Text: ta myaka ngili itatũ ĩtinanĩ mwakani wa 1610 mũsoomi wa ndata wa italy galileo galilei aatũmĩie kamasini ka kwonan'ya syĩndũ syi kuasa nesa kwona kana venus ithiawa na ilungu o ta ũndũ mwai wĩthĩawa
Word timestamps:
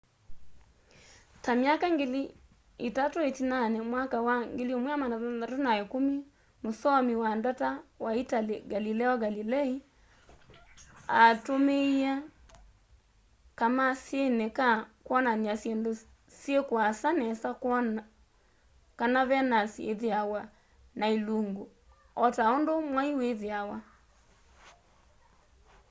ta 1.43 1.51
myaka 1.61 1.85
ngili 1.95 2.21
itatũ 2.87 3.19
ĩtinanĩ 3.29 3.79
mwakani 3.91 4.25
wa 4.27 4.35
1610 4.39 6.11
mũsoomi 6.63 7.13
wa 7.23 7.29
ndata 7.39 7.69
wa 8.05 8.11
italy 8.23 8.55
galileo 8.71 9.13
galilei 9.23 9.73
aatũmĩie 11.19 12.11
kamasini 13.59 14.47
ka 14.57 14.69
kwonan'ya 15.05 15.53
syĩndũ 15.61 15.91
syi 16.37 16.57
kuasa 16.69 17.09
nesa 17.19 17.49
kwona 17.61 18.01
kana 18.99 19.19
venus 19.29 19.71
ithiawa 19.91 20.41
na 20.99 21.05
ilungu 21.15 21.63
o 22.23 22.25
ta 22.35 22.43
ũndũ 22.55 22.73
mwai 22.91 23.11
wĩthĩawa 23.19 23.77